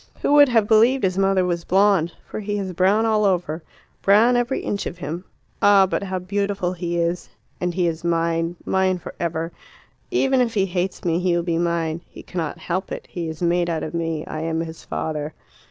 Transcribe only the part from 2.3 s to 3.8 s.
he is brown all over